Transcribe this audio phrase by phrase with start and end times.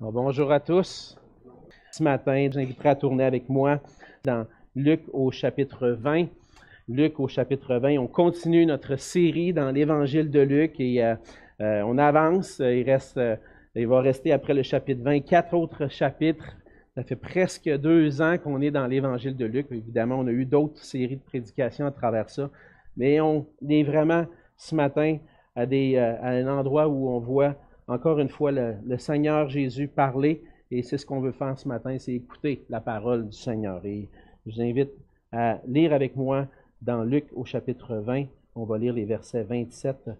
[0.00, 1.16] bonjour à tous.
[1.90, 3.80] Ce matin, j'inviterai à tourner avec moi
[4.24, 6.26] dans Luc au chapitre 20.
[6.88, 11.14] Luc au chapitre 20, on continue notre série dans l'évangile de Luc et euh,
[11.60, 12.58] euh, on avance.
[12.60, 13.36] Il, reste, euh,
[13.74, 16.56] il va rester après le chapitre 20 quatre autres chapitres.
[16.94, 19.66] Ça fait presque deux ans qu'on est dans l'évangile de Luc.
[19.70, 22.50] Évidemment, on a eu d'autres séries de prédications à travers ça.
[22.96, 24.26] Mais on est vraiment
[24.56, 25.18] ce matin
[25.54, 27.56] à, des, à un endroit où on voit
[27.88, 30.42] encore une fois le, Seigneur Jésus parler.
[30.70, 33.84] Et c'est ce qu'on veut faire ce matin, c'est écouter la parole du Seigneur.
[33.84, 34.08] Et
[34.44, 34.90] je vous invite
[35.32, 36.46] à lire avec moi
[36.82, 38.24] dans Luc au chapitre 20.
[38.56, 40.10] On va lire les versets 27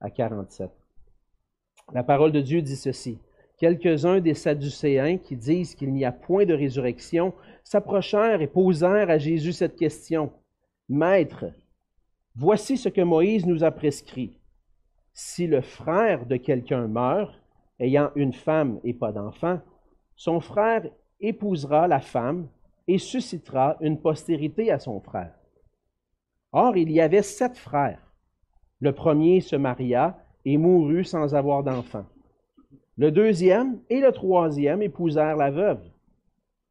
[0.00, 0.70] à 47.
[1.94, 3.18] La parole de Dieu dit ceci.
[3.58, 7.32] Quelques-uns des Sadducéens qui disent qu'il n'y a point de résurrection
[7.64, 10.30] s'approchèrent et posèrent à Jésus cette question.
[10.90, 11.46] Maître,
[12.34, 14.38] voici ce que Moïse nous a prescrit
[15.18, 17.34] si le frère de quelqu'un meurt,
[17.80, 19.60] ayant une femme et pas d'enfant,
[20.14, 20.84] son frère
[21.20, 22.48] épousera la femme
[22.86, 25.32] et suscitera une postérité à son frère.
[26.52, 28.02] Or, il y avait sept frères.
[28.80, 32.04] Le premier se maria et mourut sans avoir d'enfant.
[32.98, 35.82] Le deuxième et le troisième épousèrent la veuve.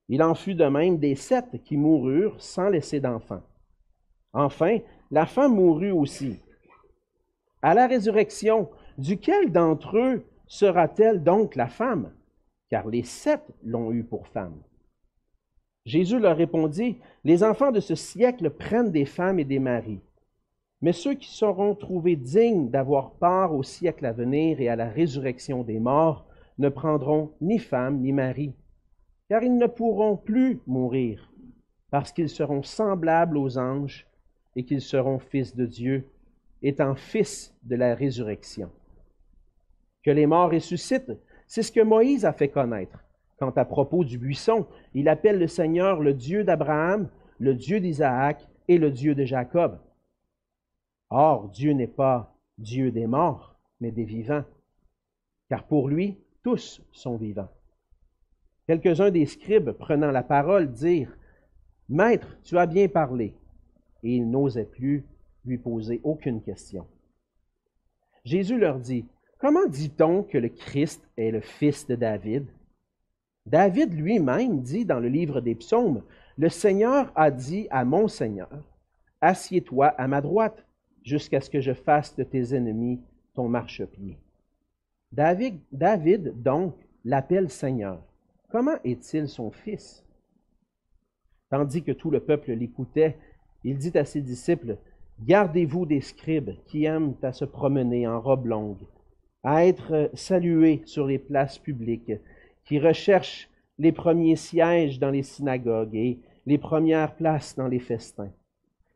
[0.08, 3.42] Il en fut de même des sept qui moururent sans laisser d'enfant.
[4.34, 4.78] Enfin,
[5.10, 6.40] la femme mourut aussi
[7.66, 12.12] à la résurrection, duquel d'entre eux sera-t-elle donc la femme?
[12.70, 14.62] Car les sept l'ont eue pour femme.
[15.84, 20.00] Jésus leur répondit, Les enfants de ce siècle prennent des femmes et des maris,
[20.84, 24.88] mais ceux qui seront trouvés dignes d'avoir part au siècle à venir et à la
[24.88, 26.28] résurrection des morts
[26.60, 28.54] ne prendront ni femme ni mari,
[29.28, 31.32] car ils ne pourront plus mourir,
[31.90, 34.06] parce qu'ils seront semblables aux anges
[34.56, 36.08] et qu'ils seront fils de Dieu
[36.62, 38.72] étant fils de la résurrection.
[40.04, 41.14] Que les morts ressuscitent,
[41.48, 43.00] c'est ce que Moïse a fait connaître.
[43.38, 48.48] Quant à propos du buisson, il appelle le Seigneur le Dieu d'Abraham, le Dieu d'Isaac
[48.68, 49.80] et le Dieu de Jacob.
[51.10, 54.46] Or, Dieu n'est pas Dieu des morts, mais des vivants,
[55.50, 57.50] car pour lui, tous sont vivants.
[58.68, 61.16] Quelques-uns des scribes, prenant la parole, dirent,
[61.88, 63.36] Maître, tu as bien parlé.
[64.04, 65.06] Et ils n'osaient plus
[65.46, 66.88] lui poser aucune question.
[68.24, 69.06] Jésus leur dit,
[69.38, 72.48] Comment dit-on que le Christ est le fils de David?
[73.46, 76.04] David lui-même dit dans le livre des psaumes,
[76.38, 78.64] Le Seigneur a dit à mon Seigneur,
[79.22, 80.66] Assieds-toi à ma droite
[81.04, 83.00] jusqu'à ce que je fasse de tes ennemis
[83.34, 84.18] ton marchepied.
[85.12, 88.02] David, David donc, l'appelle Seigneur.
[88.50, 90.04] Comment est-il son fils?
[91.50, 93.18] Tandis que tout le peuple l'écoutait,
[93.64, 94.78] il dit à ses disciples,
[95.22, 98.86] Gardez-vous des scribes qui aiment à se promener en robe longue,
[99.44, 102.12] à être salués sur les places publiques,
[102.66, 108.32] qui recherchent les premiers sièges dans les synagogues et les premières places dans les festins,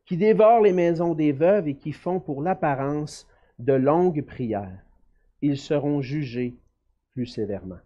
[0.06, 3.26] qui dévorent les maisons des veuves et qui font pour l'apparence
[3.58, 4.84] de longues prières.
[5.42, 6.56] Ils seront jugés
[7.12, 7.78] plus sévèrement.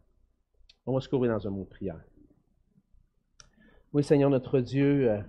[0.86, 2.00] On va se couvrir dans un mot de prière.
[3.92, 5.20] Oui, Seigneur notre Dieu, euh,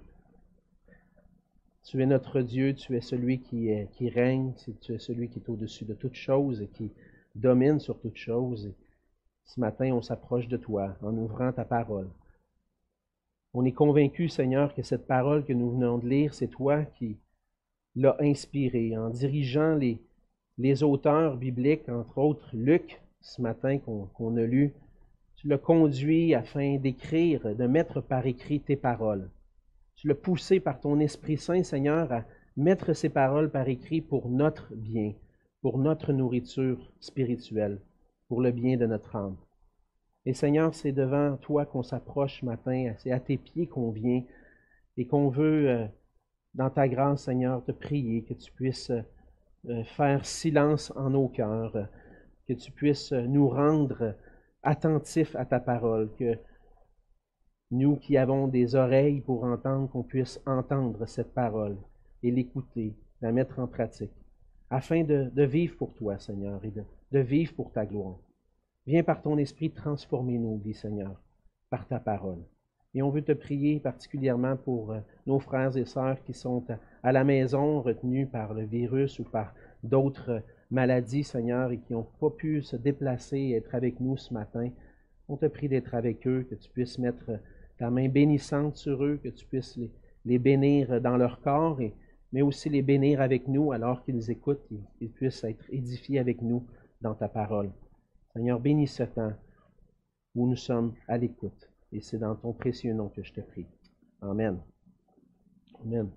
[1.85, 5.85] tu es notre Dieu, tu es celui qui, règne, tu es celui qui est au-dessus
[5.85, 6.91] de toutes choses et qui
[7.35, 8.73] domine sur toutes choses.
[9.45, 12.09] ce matin, on s'approche de toi en ouvrant ta parole.
[13.53, 17.17] On est convaincu, Seigneur, que cette parole que nous venons de lire, c'est toi qui
[17.95, 19.79] l'as inspirée en dirigeant
[20.57, 24.73] les auteurs bibliques, entre autres Luc, ce matin qu'on a lu.
[25.35, 29.29] Tu l'as conduit afin d'écrire, de mettre par écrit tes paroles.
[30.05, 34.71] L'as poussé par ton Esprit Saint, Seigneur, à mettre ces paroles par écrit pour notre
[34.75, 35.13] bien,
[35.63, 37.81] pour notre nourriture spirituelle,
[38.27, 39.35] pour le bien de notre âme.
[40.27, 44.21] Et Seigneur, c'est devant toi qu'on s'approche matin, c'est à tes pieds qu'on vient
[44.95, 45.87] et qu'on veut, euh,
[46.53, 51.89] dans ta grâce, Seigneur, te prier que tu puisses euh, faire silence en nos cœurs,
[52.47, 54.13] que tu puisses nous rendre
[54.61, 56.37] attentifs à ta parole, que
[57.71, 61.77] nous qui avons des oreilles pour entendre, qu'on puisse entendre cette parole
[62.21, 64.13] et l'écouter, la mettre en pratique,
[64.69, 66.71] afin de, vivre pour toi, Seigneur, et
[67.11, 68.17] de, vivre pour ta gloire.
[68.85, 71.19] Viens par ton esprit transformer nos vies, Seigneur,
[71.69, 72.43] par ta parole.
[72.93, 76.63] Et on veut te prier particulièrement pour euh, nos frères et sœurs qui sont
[77.03, 79.53] à, la maison retenus par le virus ou par
[79.83, 80.41] d'autres
[80.71, 84.69] maladies, Seigneur, et qui n'ont pas pu se déplacer et être avec nous ce matin.
[85.27, 87.39] On te prie d'être avec eux, que tu puisses mettre
[87.77, 89.79] ta main bénissante sur eux, que tu puisses
[90.25, 91.93] les, bénir dans leur corps, et,
[92.31, 94.67] mais aussi les bénir avec nous alors qu'ils écoutent,
[94.97, 96.65] qu'ils puissent être édifiés avec nous
[97.01, 97.71] dans ta parole.
[98.33, 99.33] Seigneur, bénis ce temps.
[100.35, 101.69] où nous sommes à l'écoute.
[101.93, 103.67] Et c'est dans ton précieux nom que je te prie.
[104.21, 104.59] Amen.
[105.81, 106.09] Amen.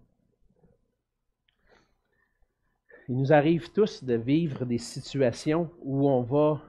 [3.09, 6.61] Il nous arrive tous de vivre des situations où on va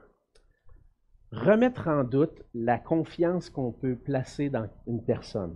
[1.32, 5.56] remettre en doute la confiance qu'on peut placer dans une personne.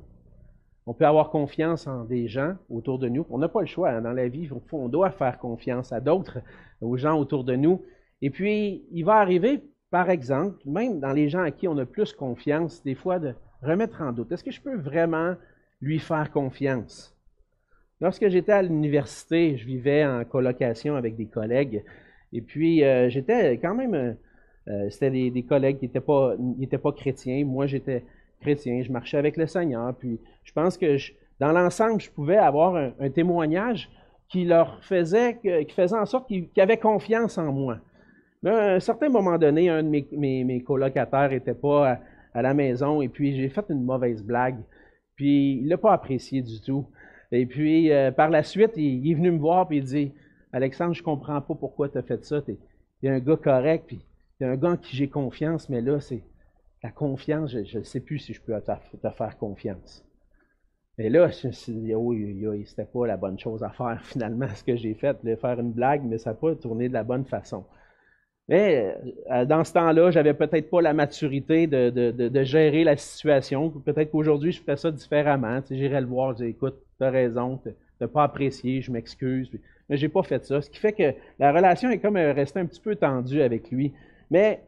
[0.85, 3.25] On peut avoir confiance en des gens autour de nous.
[3.29, 3.89] On n'a pas le choix.
[3.89, 4.01] Hein.
[4.01, 6.39] Dans la vie, on doit faire confiance à d'autres,
[6.81, 7.81] aux gens autour de nous.
[8.21, 11.85] Et puis, il va arriver, par exemple, même dans les gens à qui on a
[11.85, 14.31] plus confiance, des fois de remettre en doute.
[14.31, 15.35] Est-ce que je peux vraiment
[15.79, 17.15] lui faire confiance?
[18.01, 21.85] Lorsque j'étais à l'université, je vivais en colocation avec des collègues.
[22.33, 24.17] Et puis, euh, j'étais quand même,
[24.67, 26.35] euh, c'était des, collègues qui n'étaient pas,
[26.81, 27.43] pas chrétiens.
[27.45, 28.03] Moi, j'étais
[28.41, 29.93] chrétien, je marchais avec le Seigneur.
[29.95, 30.97] Puis, je pense que
[31.39, 33.89] dans l'ensemble, je pouvais avoir un, témoignage
[34.29, 37.77] qui leur faisait, qui faisait en sorte qu'ils avaient confiance en moi.
[38.43, 41.99] Mais à un certain moment donné, un de mes, mes, colocataires n'était pas
[42.33, 44.57] à, la maison et puis j'ai fait une mauvaise blague.
[45.15, 46.85] Puis il l'a pas apprécié du tout.
[47.31, 50.11] Et puis euh, par la suite, il, est venu me voir et il dit
[50.51, 52.41] Alexandre, je comprends pas pourquoi tu as fait ça.
[52.41, 52.57] Tu
[53.03, 53.99] es, un gars correct, puis
[54.43, 56.23] es un gars en qui j'ai confiance, mais là, c'est
[56.83, 60.05] la confiance, je ne sais plus si je peux te, faire confiance.
[60.97, 64.47] Et là, je me suis dit, oui, c'était pas la bonne chose à faire finalement,
[64.53, 67.03] ce que j'ai fait, de faire une blague, mais ça n'a pas tourné de la
[67.03, 67.65] bonne façon.
[68.49, 68.97] Mais
[69.31, 73.69] euh, dans ce temps-là, j'avais peut-être pas la maturité de, gérer la situation.
[73.69, 75.61] Peut-être qu'aujourd'hui, je ferais ça différemment.
[75.61, 77.69] Tu J'irais le voir, je dis, écoute, tu as raison, tu
[78.01, 79.49] n'as pas apprécié, je m'excuse.
[79.89, 80.61] Mais j'ai pas fait ça.
[80.61, 83.71] Ce qui fait que la relation est comme euh, restée un petit peu tendue avec
[83.71, 83.93] lui.
[84.33, 84.63] Mais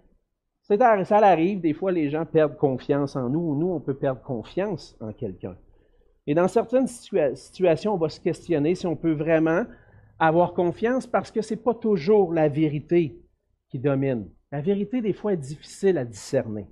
[0.62, 0.75] ça
[1.17, 5.12] arrive, des fois les gens perdent confiance en nous, nous on peut perdre confiance en
[5.12, 5.57] quelqu'un.
[6.27, 9.63] Et dans certaines situations, on va se questionner si on peut vraiment
[10.19, 13.19] avoir confiance parce que ce n'est pas toujours la vérité
[13.71, 14.29] qui domine.
[14.51, 16.67] La vérité, des fois, est difficile à discerner.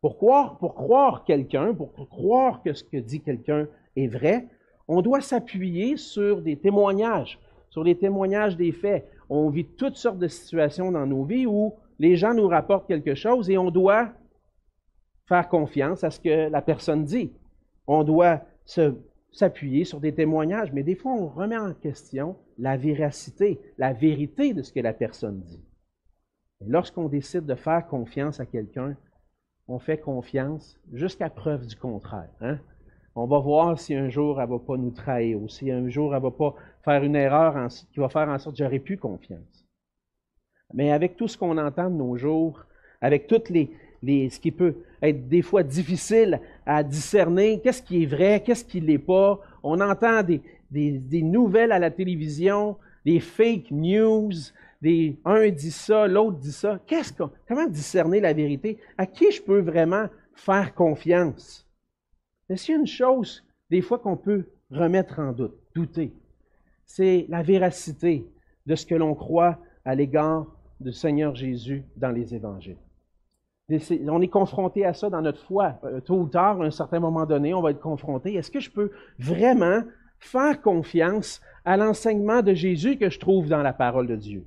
[0.00, 4.48] Pour croire, pour croire quelqu'un, pour croire que ce que dit quelqu'un est vrai,
[4.86, 7.38] on doit s'appuyer sur des témoignages,
[7.68, 9.06] sur les témoignages des faits.
[9.28, 13.14] On vit toutes sortes de situations dans nos vies où les gens nous rapportent quelque
[13.14, 14.12] chose et on doit
[15.26, 17.32] faire confiance à ce que la personne dit.
[17.86, 18.42] On doit
[19.32, 24.54] s'appuyer sur des témoignages, mais des fois on remet en question la véracité, la vérité
[24.54, 25.64] de ce que la personne dit.
[26.66, 28.96] lorsqu'on décide de faire confiance à quelqu'un,
[29.68, 32.30] on fait confiance jusqu'à preuve du contraire.
[32.40, 32.58] Hein?
[33.14, 35.88] On va voir si un jour elle ne va pas nous trahir ou si un
[35.88, 36.54] jour elle ne va pas
[36.84, 39.57] faire une erreur qui va faire en sorte que j'aurais plus confiance.
[40.74, 42.64] Mais avec tout ce qu'on entend de nos jours,
[43.00, 48.42] avec toutes ce qui peut être des fois difficile à discerner, qu'est-ce qui est vrai,
[48.44, 49.40] qu'est-ce qui ne l'est pas.
[49.62, 54.32] On entend des, nouvelles à la télévision, des fake news,
[54.82, 56.80] des un dit ça, l'autre dit ça.
[57.48, 58.78] Comment discerner la vérité?
[58.96, 61.66] À qui je peux vraiment faire confiance?
[62.48, 66.12] Est-ce qu'il y a une chose, des fois, qu'on peut remettre en doute, douter?
[66.86, 68.26] C'est la véracité
[68.66, 70.46] de ce que l'on croit à l'égard
[70.80, 72.76] du Seigneur Jésus dans les évangiles.
[74.08, 75.78] On est confronté à ça dans notre foi.
[75.84, 78.34] Euh, tôt ou tard, à un certain moment donné, on va être confronté.
[78.34, 79.82] Est-ce que je peux vraiment
[80.18, 84.46] faire confiance à l'enseignement de Jésus que je trouve dans la parole de Dieu?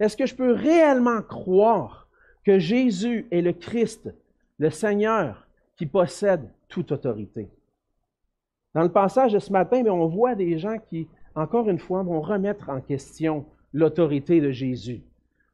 [0.00, 2.08] Est-ce que je peux réellement croire
[2.44, 4.14] que Jésus est le Christ,
[4.58, 7.50] le Seigneur qui possède toute autorité?
[8.74, 12.20] Dans le passage de ce matin, on voit des gens qui, encore une fois, vont
[12.20, 15.02] remettre en question l'autorité de Jésus.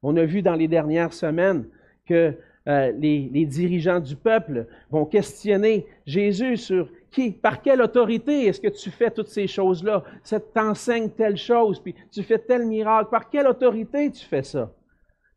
[0.02, 1.64] On a vu dans les dernières semaines
[2.06, 2.35] que
[2.68, 8.68] euh, les, dirigeants du peuple vont questionner Jésus sur qui, par quelle autorité est-ce que
[8.68, 10.04] tu fais toutes ces choses-là?
[10.23, 13.11] Ça t'enseigne telle chose, puis tu fais tel miracle.
[13.11, 14.73] Par quelle autorité tu fais ça?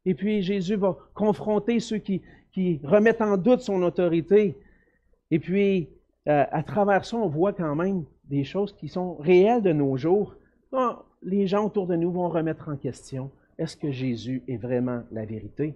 [0.05, 2.21] Et puis Jésus va confronter ceux qui,
[2.83, 4.55] remettent en doute son autorité.
[5.29, 5.89] Et puis,
[6.29, 9.97] euh, à travers ça, on voit quand même des choses qui sont réelles de nos
[9.97, 10.35] jours.
[11.21, 15.25] Les gens autour de nous vont remettre en question est-ce que Jésus est vraiment la
[15.25, 15.75] vérité?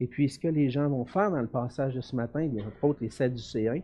[0.00, 2.62] Et puis, ce que les gens vont faire dans le passage de ce matin, les
[2.82, 3.80] autres, les Sadducéens,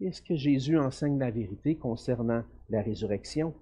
[0.00, 3.54] est-ce que Jésus enseigne la vérité concernant la résurrection?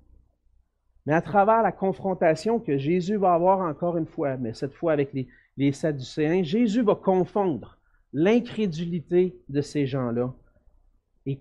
[1.07, 4.93] Mais à travers la confrontation que Jésus va avoir encore une fois, mais cette fois
[4.93, 7.79] avec les, les Sadducéens, Jésus va confondre
[8.13, 10.33] l'incrédulité de ces gens-là
[11.27, 11.41] et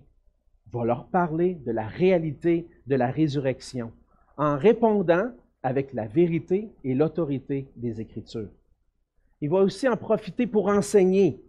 [0.72, 3.92] va leur parler de la réalité de la résurrection
[4.36, 5.30] en répondant
[5.62, 8.50] avec la vérité et l'autorité des Écritures.
[9.40, 11.42] Il va aussi en profiter pour enseigner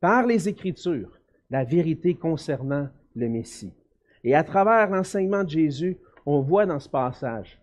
[0.00, 1.18] par les Écritures
[1.50, 3.72] la vérité concernant le Messie.
[4.24, 7.60] Et à travers l'enseignement de Jésus, on voit dans ce passage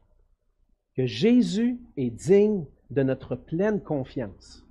[0.95, 4.65] que Jésus est digne de notre pleine confiance,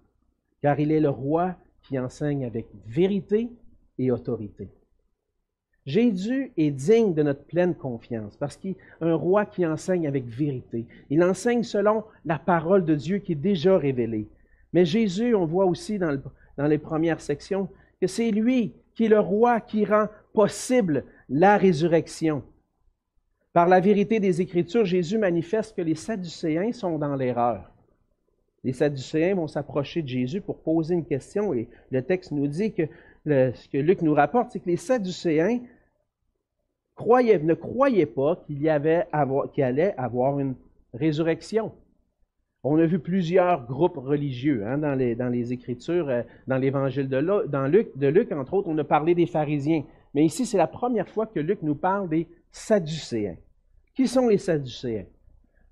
[0.63, 3.51] car il est le roi qui enseigne avec vérité
[3.99, 4.71] et autorité.
[5.85, 10.27] Jésus est digne de notre pleine confiance parce qu'il est un roi qui enseigne avec
[10.27, 10.87] vérité.
[11.11, 14.29] Il enseigne selon la parole de Dieu qui est déjà révélée.
[14.73, 16.17] Mais Jésus, on voit aussi dans,
[16.59, 17.69] les premières sections,
[18.01, 22.43] que c'est lui qui est le roi qui rend possible la résurrection.
[23.53, 27.71] Par la vérité des Écritures, Jésus manifeste que les Sadducéens sont dans l'erreur.
[28.65, 32.73] Les Sadducéens vont s'approcher de Jésus pour poser une question et le texte nous dit
[32.73, 32.85] que
[33.27, 35.61] ce que Luc nous rapporte, c'est que les Sadducéens
[36.99, 40.55] ne croyaient pas qu'il y avait allait avoir une
[40.95, 41.73] résurrection.
[42.65, 47.09] On a vu plusieurs groupes religieux hein, dans, les, dans, les, Écritures, euh, dans l'Évangile
[47.09, 47.17] de,
[47.67, 49.83] Luc, de Luc, entre autres, on a parlé des pharisiens.
[50.15, 53.37] Mais ici, c'est la première fois que Luc nous parle des Sadducéens.
[53.95, 55.07] Qui sont les Sadducéens?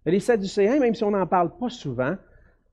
[0.05, 2.17] Les Sadducéens, même si on n'en parle pas souvent,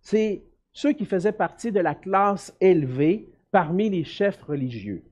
[0.01, 0.41] c'est
[0.73, 5.03] ceux qui faisaient partie de la classe élevée parmi les chefs religieux.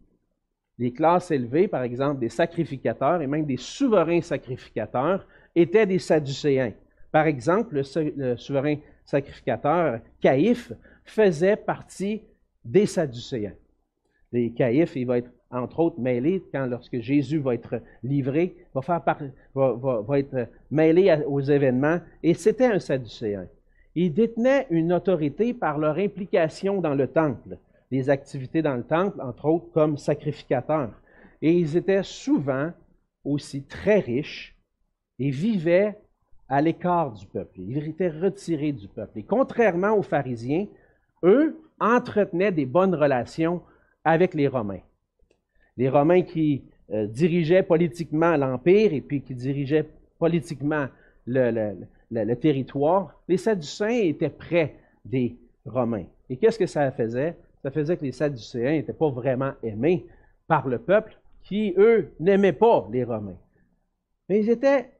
[0.77, 6.73] Les classes élevées, par exemple des sacrificateurs et même des souverains sacrificateurs, étaient des Sadducéens.
[7.11, 10.73] Par exemple, le, souverain sacrificateur Caïphe
[11.05, 12.23] faisait partie
[12.63, 13.53] des Sadducéens.
[14.33, 18.81] Les Caïphe, il va être entre autres mêlé quand lorsque Jésus va être livré, va,
[18.81, 19.01] faire
[19.53, 23.47] va, être mêlé aux événements, et c'était un Sadducéen.
[23.95, 27.57] Ils détenaient une autorité par leur implication dans le temple,
[27.91, 30.93] des activités dans le temple, entre autres comme sacrificateurs.
[31.41, 32.71] Et ils étaient souvent
[33.23, 34.55] aussi très riches
[35.19, 35.97] et vivaient
[36.47, 37.59] à l'écart du peuple.
[37.59, 39.19] Ils étaient retirés du peuple.
[39.19, 40.67] Et contrairement aux pharisiens,
[41.23, 43.61] eux entretenaient des bonnes relations
[44.03, 44.81] avec les Romains.
[45.77, 49.89] Les Romains qui euh, dirigeaient politiquement l'Empire et puis qui dirigeaient
[50.19, 50.87] politiquement
[51.25, 51.75] le,
[52.11, 56.05] le, territoire, les Sadducéens étaient près des Romains.
[56.29, 57.35] Et qu'est-ce que ça faisait?
[57.65, 60.05] Ça faisait que les Sadducéens n'étaient pas vraiment aimés
[60.47, 63.39] par le peuple qui, eux, n'aimaient pas les Romains.
[64.29, 64.91] Mais ils étaient,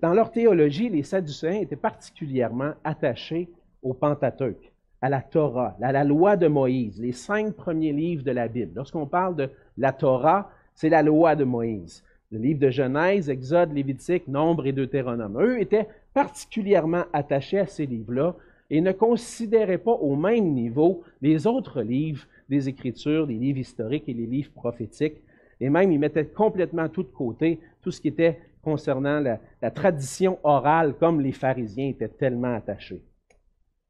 [0.00, 3.50] dans leur théologie, les Sadducéens étaient particulièrement attachés
[3.82, 4.72] au Pentateuque,
[5.02, 8.72] à la Torah, à la loi de Moïse, les cinq premiers livres de la Bible.
[8.76, 12.02] Lorsqu'on parle de la Torah, c'est la loi de Moïse.
[12.30, 15.38] Le livre de Genèse, Exode, Lévitique, Nombre et Deutéronome.
[15.42, 18.34] Eux étaient particulièrement attachés à ces livres-là
[18.70, 24.08] et ne considéraient pas au même niveau les autres livres des Écritures, les livres historiques
[24.08, 25.22] et les livres prophétiques.
[25.60, 29.70] Et même, ils mettaient complètement tout de côté tout ce qui était concernant la, la
[29.70, 33.02] tradition orale, comme les pharisiens étaient tellement attachés.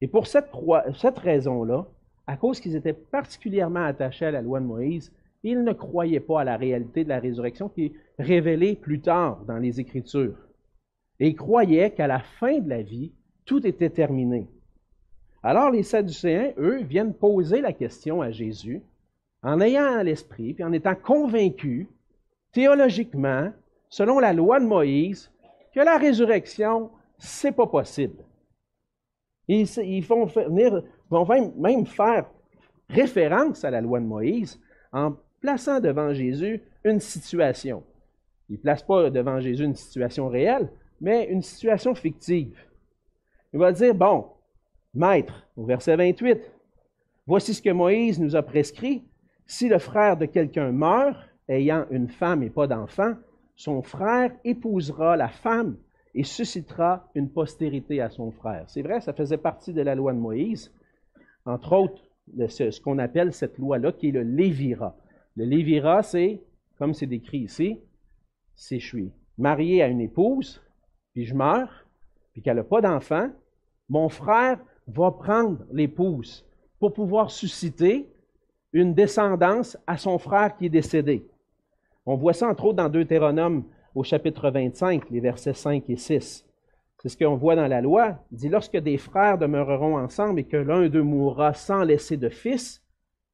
[0.00, 0.50] Et pour cette,
[0.94, 1.87] cette raison-là,
[2.26, 6.42] à cause qu'ils étaient particulièrement attachés à la loi de Moïse, ils ne croyaient pas
[6.42, 10.37] à la réalité de la résurrection qui est révélée plus tard dans les Écritures.
[11.20, 13.12] Et ils croyaient qu'à la fin de la vie,
[13.44, 14.47] tout était terminé.
[15.42, 18.83] Alors les Sadducéens, eux, viennent poser la question à Jésus
[19.42, 21.87] en ayant à l'esprit, puis en étant convaincus,
[22.52, 23.52] théologiquement,
[23.88, 25.30] selon la loi de Moïse,
[25.73, 28.25] que la résurrection, c'est pas possible.
[29.47, 31.26] Ils, ils vont, venir, vont
[31.57, 32.26] même faire
[32.88, 34.61] référence à la loi de Moïse
[34.92, 37.85] en plaçant devant Jésus une situation.
[38.49, 40.68] Il ne place pas devant Jésus une situation réelle,
[41.00, 42.59] mais une situation fictive.
[43.52, 44.26] Il va dire, bon,
[44.95, 46.38] Maître, au verset 28,
[47.26, 49.04] voici ce que Moïse nous a prescrit.
[49.47, 51.18] Si le frère de quelqu'un meurt,
[51.49, 53.14] ayant une femme et pas d'enfant,
[53.54, 55.76] son frère épousera la femme
[56.14, 58.64] et suscitera une postérité à son frère.
[58.68, 60.73] C'est vrai, ça faisait partie de la loi de Moïse,
[61.45, 62.02] entre autres
[62.49, 64.97] ce, qu'on appelle cette loi-là, qui est le Lévira.
[65.37, 66.42] Le Lévira, c'est,
[66.78, 67.80] comme c'est décrit ici,
[68.54, 70.62] si je suis marié à une épouse,
[71.14, 71.87] puis je meurs,
[72.33, 73.30] puis qu'elle n'a pas d'enfant,
[73.88, 76.45] mon frère va prendre l'épouse
[76.80, 78.09] pour pouvoir susciter
[78.73, 81.26] une descendance à son frère qui est décédé.
[82.07, 83.64] On voit ça entre autres dans Deutéronome
[83.95, 86.45] au chapitre 25, les versets 5 et 6.
[87.00, 88.18] C'est ce qu'on voit dans la loi.
[88.33, 92.28] Il dit, lorsque des frères demeureront ensemble et que l'un d'eux mourra sans laisser de
[92.28, 92.83] fils,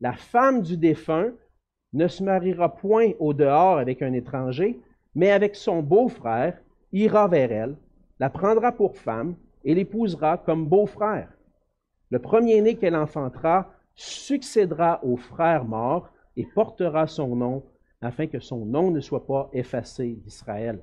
[0.01, 1.33] la femme du défunt
[1.93, 4.81] ne se mariera point au dehors avec un étranger,
[5.15, 6.59] mais avec son beau-frère,
[6.93, 7.77] ira vers elle,
[8.19, 11.34] la prendra pour femme et l'épousera comme beau-frère.
[12.15, 17.65] Le premier-né qu'elle enfantera succédera au frère mort et portera son nom
[18.01, 20.79] afin que son nom ne soit pas effacé d'Israël.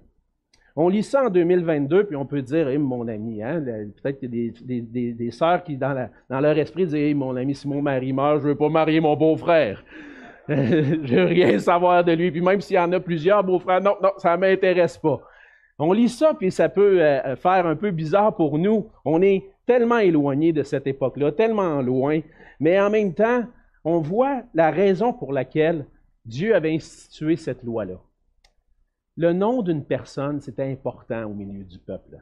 [0.76, 4.36] On lit ça en 2022, puis on peut dire, hey, mon ami, hein, peut-être qu'il
[4.36, 7.82] y a des, des, sœurs qui, dans, leur esprit, disent, hey, mon ami, si mon
[7.82, 9.86] mari meurt, je ne veux pas marier mon beau-frère.
[10.50, 12.30] je veux rien savoir de lui.
[12.30, 15.22] Puis même s'il y en a plusieurs beaux-frères, non, non, ça ne m'intéresse pas.
[15.80, 18.92] On lit ça, puis ça peut euh, faire un peu bizarre pour nous.
[19.06, 22.22] On est tellement éloigné de cette époque-là, tellement loin,
[22.60, 23.46] mais en même temps,
[23.84, 25.86] on voit la raison pour laquelle
[26.26, 28.00] Dieu avait institué cette loi-là.
[29.18, 32.18] Le nom d'une personne, c'était important au milieu du peuple.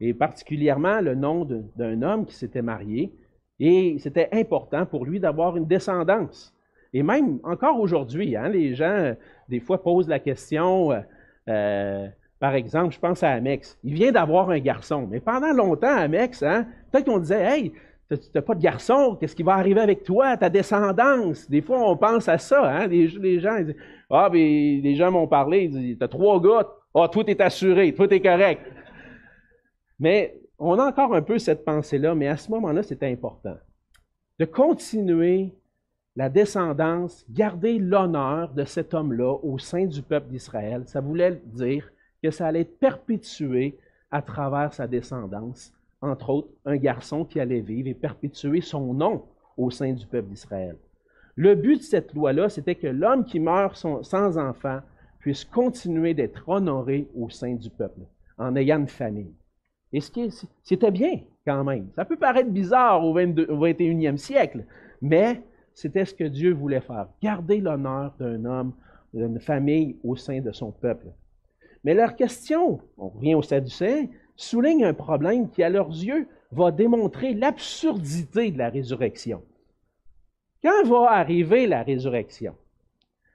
[0.00, 1.44] Et particulièrement le nom
[1.76, 3.12] d'un homme qui s'était marié.
[3.60, 6.52] Et c'était important pour lui d'avoir une descendance.
[6.92, 9.14] Et même encore aujourd'hui, hein, les gens,
[9.48, 11.00] des fois, posent la question, euh,
[11.48, 12.08] euh,
[12.40, 13.78] par exemple, je pense à Amex.
[13.84, 15.06] Il vient d'avoir un garçon.
[15.10, 17.72] Mais pendant longtemps, Amex, hein, peut-être qu'on disait, Hey,
[18.10, 21.48] tu n'as pas de garçon, qu'est-ce qui va arriver avec toi, ta descendance?
[21.48, 22.70] Des fois, on pense à ça.
[22.70, 22.86] Hein?
[22.86, 23.76] Les, gens disent
[24.10, 27.40] Ah, mais les gens m'ont parlé, ils disent Tu as trois gars, ah, tout est
[27.40, 28.62] assuré, tout est correct.
[29.98, 33.56] Mais on a encore un peu cette pensée-là, mais à ce moment-là, c'était important.
[34.38, 35.54] De continuer
[36.16, 41.88] la descendance, garder l'honneur de cet homme-là au sein du peuple d'Israël, ça voulait dire
[42.24, 43.76] que ça allait être perpétué
[44.10, 49.26] à travers sa descendance, entre autres un garçon qui allait vivre et perpétuer son nom
[49.58, 50.78] au sein du peuple d'Israël.
[51.36, 54.80] Le but de cette loi-là, c'était que l'homme qui meurt sans enfant
[55.18, 58.00] puisse continuer d'être honoré au sein du peuple,
[58.38, 59.34] en ayant une famille.
[59.92, 61.90] Et c'était bien quand même.
[61.94, 64.64] Ça peut paraître bizarre au, 21e siècle,
[65.02, 65.42] mais
[65.74, 68.72] c'était ce que Dieu voulait faire, garder l'honneur d'un homme,
[69.12, 71.08] d'une famille au sein de son peuple.
[71.84, 76.70] Mais leur question, on revient au Sadducéens, souligne un problème qui, à leurs yeux, va
[76.70, 79.42] démontrer l'absurdité de la résurrection.
[80.62, 82.56] Quand va arriver la résurrection?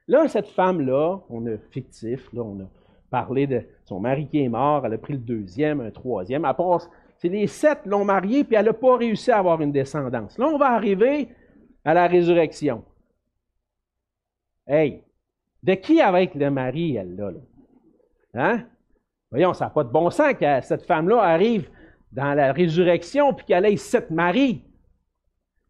[0.08, 2.68] Là, cette femme-là, on a fictif, là, on a
[3.12, 6.46] parlé de son mari qui est mort, elle a pris le deuxième, un troisième.
[6.46, 9.72] À part, c'est les sept l'ont marié, puis elle n'a pas réussi à avoir une
[9.72, 10.38] descendance.
[10.38, 11.30] Là, on va arriver
[11.86, 12.84] à la résurrection.
[14.66, 15.04] Hey,
[15.62, 17.32] de qui avec le mari, elle, là?
[17.32, 17.40] là?
[18.34, 18.64] Hein?
[19.32, 21.70] Voyons, ça n'a pas de bon sens que cette femme-là arrive
[22.12, 24.64] dans la résurrection puis qu'elle ait sept maris.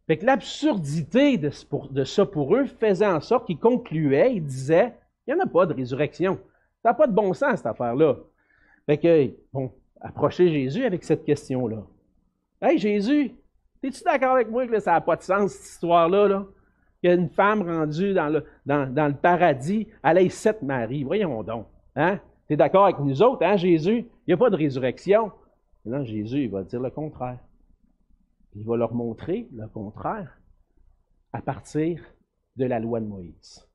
[0.07, 1.51] Fait que l'absurdité de,
[2.03, 4.93] ça pour eux faisait en sorte qu'ils concluaient, ils disaient,
[5.27, 6.39] il n'y en a pas de résurrection.
[6.81, 8.15] Ça n'a pas de bon sens, cette affaire-là.
[8.85, 11.83] Fait que, bon, approchez Jésus avec cette question-là.
[12.61, 13.35] Hey, Jésus,
[13.83, 16.27] es-tu d'accord avec moi que ça n'a pas de sens, cette histoire-là?
[16.27, 16.45] Là?
[17.35, 21.03] Femme rendue dans le, paradis, elle sept maris.
[21.03, 21.67] Voyons donc.
[21.95, 22.19] Hein?
[22.49, 23.99] Tu es d'accord avec nous autres, hein, Jésus?
[23.99, 25.31] Il n'y a pas de résurrection.
[25.85, 27.37] Non, Jésus, il va dire le contraire.
[28.55, 30.35] Il va leur montrer le contraire
[31.31, 32.01] à partir
[32.55, 33.67] de la loi de Moïse.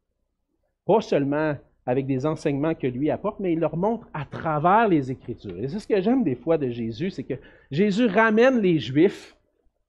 [0.85, 1.55] Pas seulement
[1.87, 5.57] avec des enseignements que lui apporte, mais il leur montre à travers les Écritures.
[5.57, 7.35] Et c'est ce que j'aime des fois de Jésus, c'est que
[7.71, 9.37] Jésus ramène les Juifs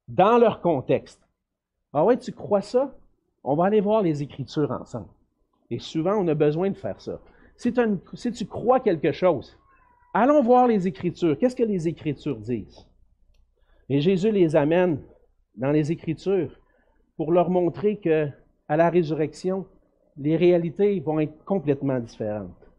[0.08, 1.28] dans leur contexte.
[1.92, 2.96] Ah ouais, tu crois ça?
[3.44, 5.10] On va aller voir les Écritures ensemble.
[5.72, 7.20] Et souvent, on a besoin de faire ça
[7.58, 9.58] si, tu crois quelque chose,
[10.14, 11.38] allons voir les Écritures.
[11.38, 12.86] Qu'est-ce que les Écritures disent?
[13.90, 15.00] Et Jésus les amène
[15.56, 16.60] dans les Écritures
[17.18, 18.28] pour leur montrer que
[18.68, 19.68] à la résurrection,
[20.18, 22.72] les réalités vont être complètement différentes.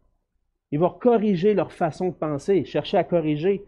[0.71, 3.63] Il va corriger leur façon de penser, chercher à corriger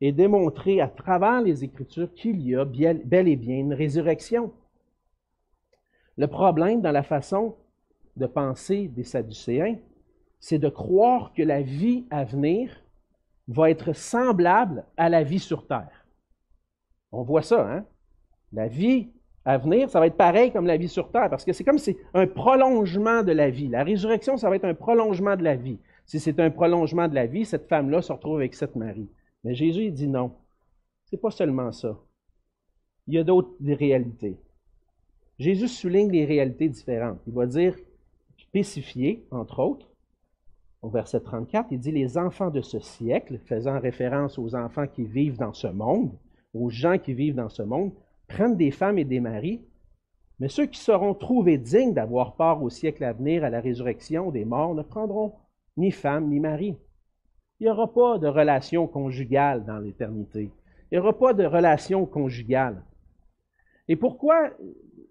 [0.00, 4.52] et démontrer à travers les Écritures qu'il y a bel et bien une résurrection.
[6.16, 7.56] Le problème dans la façon
[8.16, 9.76] de penser des Sadducéens,
[10.44, 12.70] c'est de croire que la vie à venir
[13.48, 16.06] va être semblable à la vie sur Terre.
[17.12, 17.86] On voit ça, hein?
[18.52, 19.08] La vie
[19.46, 21.78] à venir, ça va être pareil comme la vie sur Terre, parce que c'est comme
[21.78, 23.68] si un prolongement de la vie.
[23.68, 25.78] La résurrection, ça va être un prolongement de la vie.
[26.04, 29.08] Si c'est un prolongement de la vie, cette femme-là se retrouve avec cette Marie.
[29.44, 30.30] Mais Jésus, il dit non.
[31.06, 31.98] C'est pas seulement ça.
[33.06, 34.36] Il y a d'autres réalités.
[35.38, 37.22] Jésus souligne les réalités différentes.
[37.26, 37.74] Il va dire,
[38.36, 39.88] spécifier, entre autres,
[40.84, 45.04] au verset 34, il dit Les enfants de ce siècle, faisant référence aux enfants qui
[45.04, 46.12] vivent dans ce monde,
[46.52, 47.92] aux gens qui vivent dans ce monde,
[48.28, 49.62] prennent des femmes et des maris,
[50.40, 54.30] mais ceux qui seront trouvés dignes d'avoir part au siècle à venir à la résurrection
[54.30, 55.32] des morts ne prendront
[55.76, 56.76] ni femme ni mari.
[57.60, 60.50] Il n'y aura pas de relation conjugale dans l'éternité.
[60.90, 62.82] Il n'y aura pas de relation conjugale.
[63.88, 64.50] Et pourquoi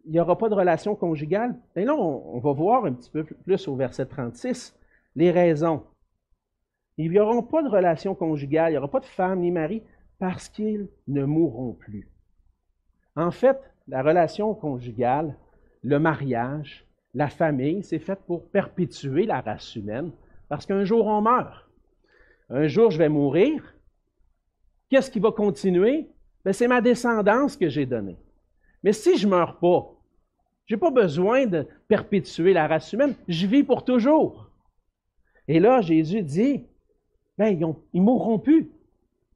[0.05, 1.55] il n'y aura pas de relation conjugale?
[1.75, 4.77] Bien on va voir un petit peu plus au verset 36
[5.15, 5.83] les raisons.
[6.97, 9.81] Il n'y aura pas de relation conjugale, il n'y aura pas de femme ni mari
[10.19, 12.09] parce qu'ils ne mourront plus.
[13.15, 15.35] En fait, la relation conjugale,
[15.83, 20.11] le mariage, la famille, c'est fait pour perpétuer la race humaine
[20.49, 21.67] parce qu'un jour on meurt.
[22.49, 23.75] Un jour je vais mourir.
[24.89, 26.09] Qu'est-ce qui va continuer?
[26.45, 28.17] Ben, c'est ma descendance que j'ai donnée.
[28.83, 29.95] Mais si je ne meurs pas,
[30.65, 34.49] je n'ai pas besoin de perpétuer la race humaine, je vis pour toujours.
[35.47, 36.65] Et là, Jésus dit,
[37.37, 38.69] ben, ils mourront plus.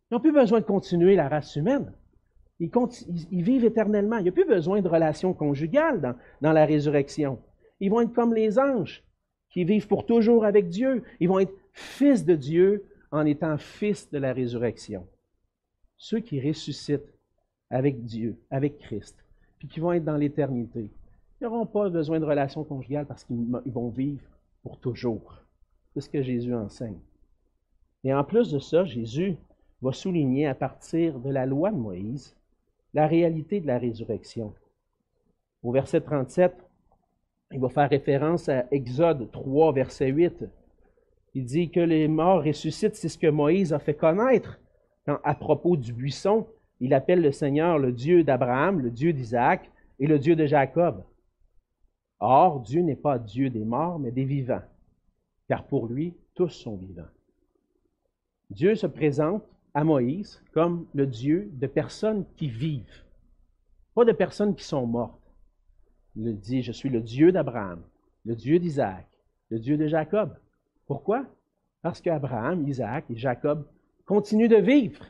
[0.10, 1.92] Ils n'ont plus besoin de continuer la race humaine.
[2.60, 4.18] Ils, vivent éternellement.
[4.18, 7.40] Il n'y a plus besoin de relations conjugales dans, dans la résurrection.
[7.80, 9.04] Ils vont être comme les anges,
[9.50, 11.04] qui vivent pour toujours avec Dieu.
[11.20, 15.06] Ils vont être fils de Dieu en étant fils de la résurrection.
[15.98, 17.14] Ceux qui ressuscitent
[17.70, 19.24] avec Dieu, avec Christ,
[19.60, 20.90] puis qui vont être dans l'éternité,
[21.40, 24.24] ils n'auront pas besoin de relations conjugales parce qu'ils vont vivre
[24.64, 25.44] pour toujours.
[25.98, 27.00] C'est ce que Jésus enseigne.
[28.04, 29.36] Et en plus de ça, Jésus
[29.82, 32.36] va souligner à partir de la loi de Moïse
[32.94, 34.54] la réalité de la résurrection.
[35.64, 36.54] Au verset 37,
[37.52, 40.46] il va faire référence à Exode 3, verset 8.
[41.34, 44.60] Il dit que les morts ressuscitent, c'est ce que Moïse a fait connaître
[45.08, 46.46] à propos du buisson.
[46.80, 51.04] Il appelle le Seigneur le Dieu d'Abraham, le Dieu d'Isaac et le Dieu de Jacob.
[52.20, 54.62] Or, Dieu n'est pas Dieu des morts, mais des vivants,
[55.48, 57.10] car pour lui, tous sont vivants.
[58.50, 63.04] Dieu se présente à Moïse comme le Dieu de personnes qui vivent,
[63.94, 65.22] pas de personnes qui sont mortes.
[66.16, 67.82] Il dit, je suis le Dieu d'Abraham,
[68.26, 69.08] le Dieu d'Isaac,
[69.50, 70.36] le Dieu de Jacob.
[70.88, 71.26] Pourquoi?
[71.82, 73.66] Parce qu'Abraham, Isaac et Jacob
[74.06, 75.06] continuent de vivre.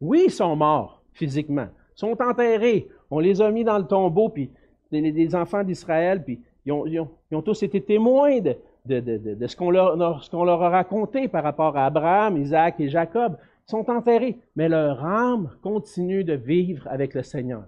[0.00, 2.88] Oui, ils sont morts physiquement, sont enterrés.
[3.10, 4.50] On les a mis dans le tombeau, puis
[4.90, 10.68] des, enfants d'Israël, puis ils ont, tous été témoins de, de ce qu'on leur, a
[10.68, 13.36] raconté par rapport à Abraham, Isaac et Jacob.
[13.64, 17.64] Sont enterrés, mais leur âme continue de vivre avec le Seigneur.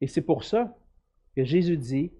[0.00, 0.76] Et c'est pour ça
[1.36, 2.10] que Jésus dit,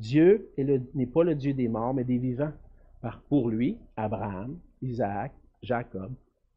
[0.00, 0.50] Dieu
[0.94, 2.52] n'est pas le Dieu des morts, mais des vivants.
[3.00, 6.12] Par, pour lui, Abraham, Isaac, Jacob,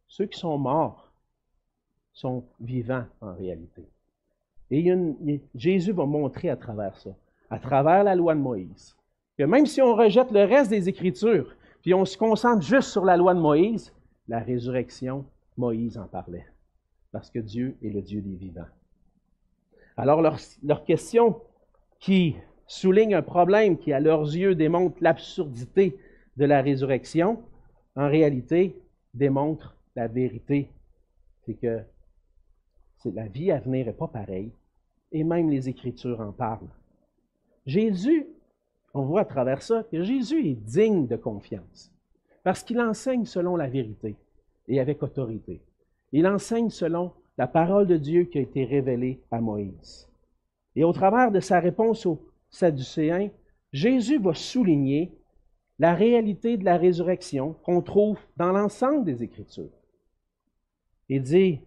[0.08, 1.12] ceux qui sont morts
[2.14, 3.88] sont vivants en réalité.
[4.72, 7.12] Et Jésus va montrer à travers ça,
[7.50, 8.96] à travers la loi de Moïse,
[9.42, 13.04] que même si on rejette le reste des Écritures, puis on se concentre juste sur
[13.04, 13.92] la loi de Moïse,
[14.28, 15.26] la résurrection,
[15.58, 16.46] Moïse en parlait,
[17.12, 18.70] parce que Dieu est le Dieu des vivants.
[19.98, 21.42] Alors leur, leur question
[22.00, 22.36] qui
[22.68, 25.98] souligne un problème qui, à leurs yeux, démontre l'absurdité
[26.38, 27.42] de la résurrection,
[27.96, 28.80] en réalité,
[29.16, 30.70] démontre la vérité.
[31.48, 31.80] C'est que
[33.06, 34.52] la vie à venir n'est pas pareille,
[35.12, 36.70] et même les Écritures en parlent.
[37.66, 38.28] Jésus,
[38.94, 41.92] on voit à travers ça que Jésus est digne de confiance,
[42.44, 44.16] parce qu'il enseigne selon la vérité
[44.68, 45.62] et avec autorité.
[46.12, 50.10] Il enseigne selon la parole de Dieu qui a été révélée à Moïse.
[50.76, 53.30] Et au travers de sa réponse aux Sadducéens,
[53.72, 55.12] Jésus va souligner
[55.80, 59.72] la réalité de la résurrection qu'on trouve dans l'ensemble des Écritures.
[61.10, 61.60] Il dit,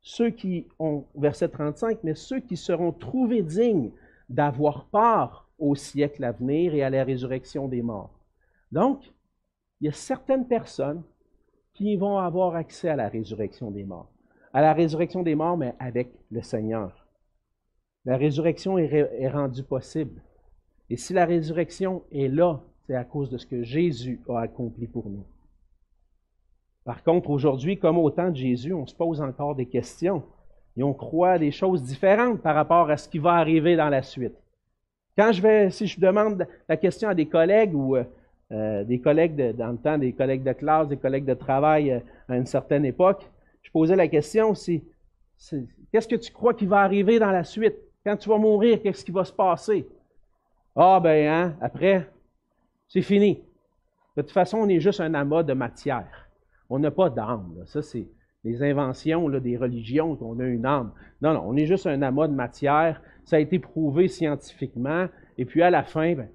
[0.00, 3.92] ceux qui ont, verset 35, mais ceux qui seront trouvés dignes
[4.28, 8.18] d'avoir part au siècle à venir et à la résurrection des morts.
[8.72, 9.12] Donc,
[9.80, 11.02] il y a certaines personnes
[11.74, 14.10] qui vont avoir accès à la résurrection des morts.
[14.52, 17.06] À la résurrection des morts, mais avec le Seigneur.
[18.04, 20.22] La résurrection est, rendue possible.
[20.90, 24.86] Et si la résurrection est là, c'est à cause de ce que Jésus a accompli
[24.86, 25.24] pour nous.
[26.84, 30.22] Par contre, aujourd'hui, comme au temps de Jésus, on se pose encore des questions
[30.76, 34.02] et on croit des choses différentes par rapport à ce qui va arriver dans la
[34.02, 34.36] suite.
[35.16, 39.56] Quand je vais, si je demande la question à des collègues ou euh, des collègues
[39.56, 42.84] dans le temps, des collègues de classe, des collègues de travail euh, à une certaine
[42.84, 43.28] époque,
[43.62, 44.82] je posais la question si,
[45.92, 47.76] qu'est-ce que tu crois qui va arriver dans la suite?
[48.04, 49.86] Quand tu vas mourir, qu'est-ce qui va se passer?
[50.76, 52.10] Ah, ben, hein, après,
[52.88, 53.40] c'est fini.
[54.16, 56.28] De toute façon, on est juste un amas de matière.
[56.68, 57.62] On n'a pas d'âme.
[57.66, 58.06] Ça, c'est
[58.44, 60.92] les inventions des religions qu'on a une âme.
[61.22, 63.00] Non, non, on est juste un amas de matière.
[63.24, 65.06] Ça a été prouvé scientifiquement.
[65.38, 66.28] Et puis à la fin, ben,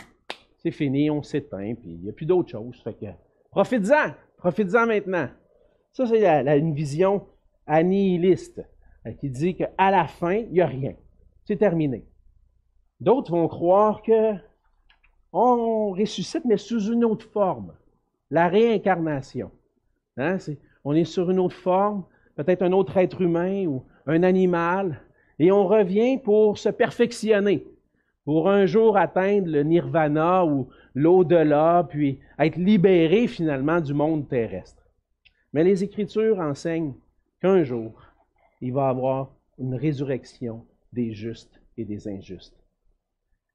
[0.57, 2.81] c'est fini, on s'éteint, puis il n'y a plus d'autre chose.
[2.83, 3.05] Fait que,
[3.51, 5.29] profites-en, profites-en maintenant.
[5.93, 7.25] Ça, c'est une vision
[7.65, 8.61] annihiliste
[9.05, 10.93] euh, qui dit qu'à la fin, il n'y a rien
[11.49, 12.05] c'est terminé.
[12.99, 14.33] D'autres vont croire que
[15.33, 17.73] on ressuscite, mais sous une autre forme.
[18.29, 19.49] La réincarnation.
[20.17, 20.37] Hein,
[20.83, 25.01] on est sur une autre forme, peut-être un autre être humain ou un animal,
[25.39, 27.65] et on revient pour se perfectionner,
[28.25, 34.83] pour un jour atteindre le nirvana ou l'au-delà, puis être libéré finalement du monde terrestre.
[35.53, 36.93] Mais les Écritures enseignent
[37.41, 37.93] qu'un jour,
[38.61, 42.57] il va y avoir une résurrection des justes et des injustes.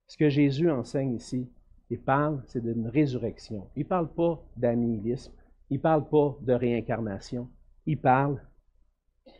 [0.06, 1.48] Ce que Jésus enseigne ici,
[1.90, 3.68] il parle, c'est d'une résurrection.
[3.76, 5.32] Il ne parle pas d'annihilisme,
[5.70, 7.48] il ne parle pas de réincarnation,
[7.86, 8.40] il parle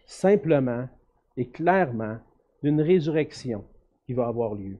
[0.07, 0.89] simplement
[1.37, 2.19] et clairement
[2.65, 3.63] d'une résurrection
[4.07, 4.79] qui va avoir lieu.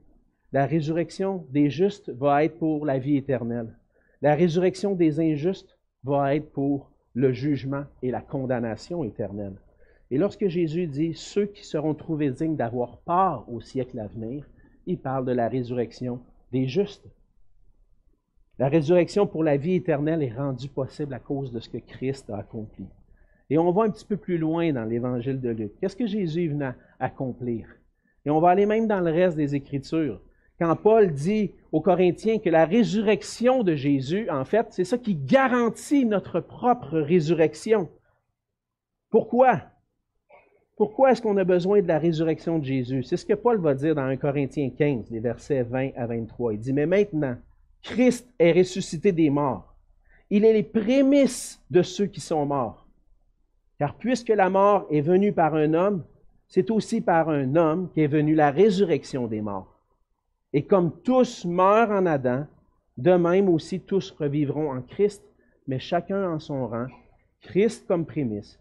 [0.53, 3.77] La résurrection des justes va être pour la vie éternelle.
[4.23, 9.57] La résurrection des injustes va être pour le jugement et la condamnation éternelle.
[10.11, 14.49] Et lorsque Jésus dit ceux qui seront trouvés dignes d'avoir part au siècle à venir,
[14.87, 16.21] il parle de la résurrection
[16.53, 17.07] des justes.
[18.59, 22.31] La résurrection pour la vie éternelle est rendue possible à cause de ce que Christ
[22.31, 22.87] a accompli.
[23.51, 25.73] Et on va un petit peu plus loin dans l'évangile de Luc.
[25.81, 26.65] Qu'est-ce que Jésus venu
[26.99, 27.67] accomplir?
[28.25, 30.21] Et on va aller même dans le reste des Écritures.
[30.59, 35.15] Quand Paul dit aux Corinthiens que la résurrection de Jésus, en fait, c'est ça qui
[35.15, 37.89] garantit notre propre résurrection.
[39.11, 39.63] Pourquoi?
[40.77, 43.03] Pourquoi est-ce qu'on a besoin de la résurrection de Jésus?
[43.03, 46.55] C'est ce que Paul va dire dans 1 Corinthiens 15, les versets 20 à 23.
[46.55, 47.37] Il dit, mais maintenant,
[47.83, 49.77] Christ est ressuscité des morts.
[50.31, 52.84] Il est les prémices de ceux qui sont morts.
[53.79, 56.05] Car puisque la mort est venue par un homme,
[56.49, 59.81] c'est aussi par un homme qu'est venue la résurrection des morts.
[60.53, 62.47] Et comme tous meurent en Adam,
[62.97, 65.23] de même aussi tous revivront en Christ,
[65.67, 66.87] mais chacun en son rang,
[67.41, 68.61] Christ comme prémisse,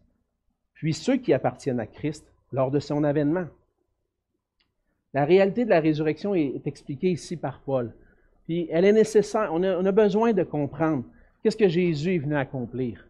[0.74, 3.46] puis ceux qui appartiennent à Christ lors de son avènement.
[5.14, 7.94] La réalité de la résurrection est expliquée ici par Paul.
[8.46, 11.06] Puis elle est nécessaire, on a, besoin de comprendre
[11.42, 13.08] qu'est-ce que Jésus est venu accomplir.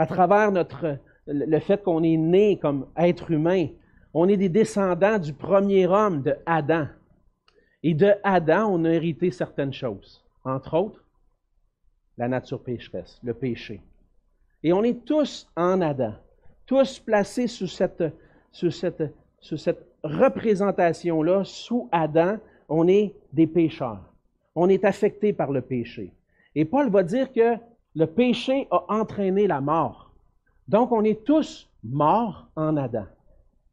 [0.00, 0.50] À travers
[1.26, 3.66] le fait qu'on est né comme être humain,
[4.14, 6.86] on est des descendants du premier homme, de Adam.
[7.82, 10.24] Et de Adam, on a hérité certaines choses.
[10.42, 11.04] Entre autres,
[12.16, 13.82] la nature pécheresse, le péché.
[14.62, 16.14] Et on est tous en Adam,
[16.64, 18.02] tous placés sous cette
[20.02, 22.38] représentation-là, sous Adam,
[22.70, 24.14] on est des pécheurs.
[24.54, 26.14] On est affecté par le péché.
[26.54, 27.56] Et Paul va dire que
[27.94, 30.12] le péché a entraîné la mort.
[30.68, 33.06] Donc on est tous morts en Adam,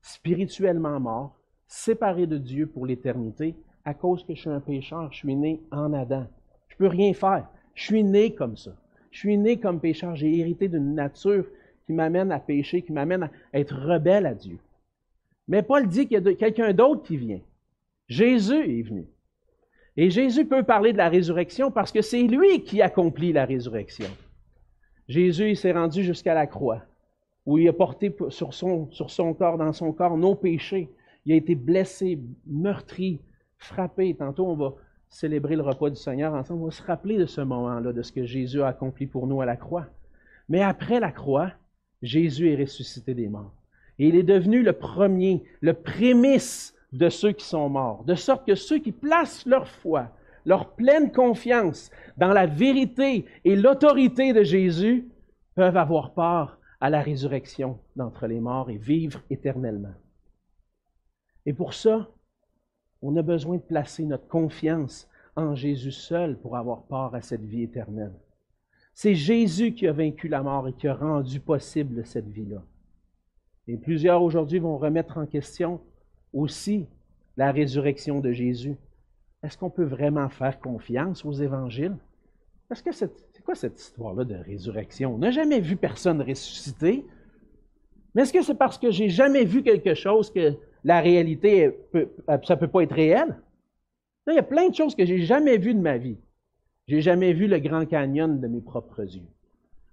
[0.02, 5.18] spirituellement morts, séparés de Dieu pour l'éternité, à cause que je suis un pécheur, je
[5.18, 6.28] suis né en Adam.
[6.68, 7.48] Je ne peux rien faire.
[7.74, 8.72] Je suis né comme ça.
[9.12, 10.16] Je suis né comme pécheur.
[10.16, 11.46] J'ai hérité d'une nature
[11.86, 14.60] qui m'amène à pécher, qui m'amène à être rebelle à Dieu.
[15.48, 17.40] Mais Paul dit qu'il y a quelqu'un d'autre qui vient.
[18.08, 19.08] Jésus est venu.
[19.98, 24.08] Et Jésus peut parler de la résurrection parce que c'est lui qui accomplit la résurrection.
[25.10, 26.84] Jésus s'est rendu jusqu'à la croix,
[27.48, 30.90] où il a porté sur son, sur son corps, dans son corps, nos péchés.
[31.26, 33.22] Il a été blessé, meurtri,
[33.58, 34.14] frappé.
[34.14, 34.76] Tantôt, on va
[35.10, 36.62] célébrer le repas du Seigneur ensemble.
[36.62, 39.42] On va se rappeler de ce moment-là, de ce que Jésus a accompli pour nous
[39.42, 39.88] à la croix.
[40.48, 41.52] Mais après la croix,
[42.04, 43.54] Jésus est ressuscité des morts.
[43.98, 48.04] Et il est devenu le premier, le prémisse de ceux qui sont morts.
[48.04, 50.10] De sorte que ceux qui placent leur foi,
[50.46, 55.10] leur pleine confiance dans la vérité et l'autorité de Jésus
[55.56, 59.96] peuvent avoir part à la résurrection d'entre les morts et vivre éternellement.
[61.46, 62.10] Et pour ça,
[63.02, 67.44] on a besoin de placer notre confiance en Jésus seul pour avoir part à cette
[67.44, 68.14] vie éternelle.
[68.94, 72.64] C'est Jésus qui a vaincu la mort et qui a rendu possible cette vie-là.
[73.68, 75.82] Et plusieurs aujourd'hui vont remettre en question
[76.34, 76.86] aussi
[77.38, 78.76] la résurrection de Jésus.
[79.44, 81.96] Est-ce qu'on peut vraiment faire confiance aux évangiles?
[82.72, 83.12] Est-ce que c'est,
[83.46, 85.16] quoi cette histoire-là de résurrection?
[85.16, 87.06] On n'a jamais vu personne ressusciter.
[88.14, 92.56] Mais est-ce que c'est parce que j'ai jamais vu quelque chose que la réalité, ça
[92.56, 93.36] ne peut pas être réel?
[94.28, 96.18] il y a plein de choses que j'ai jamais vues de ma vie.
[96.88, 99.28] J'ai jamais vu le Grand Canyon de mes propres yeux.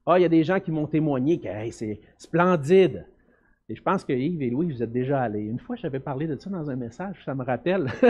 [0.06, 3.06] Ah, il y a des gens qui m'ont témoigné que c'est splendide.
[3.68, 5.44] Et je pense que Yves et Louis, vous êtes déjà allés.
[5.44, 7.90] Une fois, j'avais parlé de ça dans un message, ça me rappelle.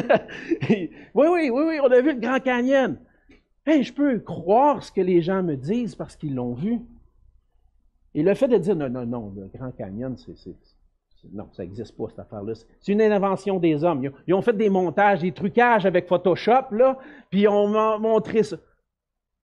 [0.68, 2.98] oui, oui, oui, oui, on a vu le Grand Canyon.
[3.64, 6.80] Hey, je peux croire ce que les gens me disent parce qu'ils l'ont vu.
[8.14, 10.56] Et le fait de dire non, non, non, le Grand Canyon, c'est.
[11.32, 12.52] Non, ça n'existe pas, cette affaire-là.
[12.80, 14.10] C'est une invention des hommes.
[14.26, 16.98] Ils ont, fait des montages, des trucages avec Photoshop, là,
[17.30, 18.58] puis ils ont montré ça.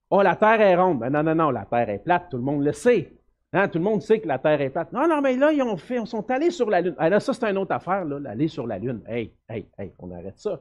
[0.08, 1.00] Oh, la Terre est ronde.
[1.00, 3.10] Ben non, non, non, la Terre est plate, tout le monde le sait.
[3.54, 4.92] Hein, tout le monde sait que la Terre est plate.
[4.92, 6.94] Non, non, mais là, ils ont fait, ils sont allés sur la Lune.
[6.96, 9.02] Alors, ah, ça, c'est une autre affaire, là, aller sur la Lune.
[9.06, 10.60] Hey, hey, hey, on arrête ça.